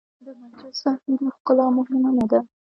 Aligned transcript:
د 0.25 0.27
مسجد 0.39 0.73
ظاهري 0.81 1.15
ښکلا 1.35 1.65
مهمه 1.77 2.09
نه 2.17 2.25
ده. 2.31 2.39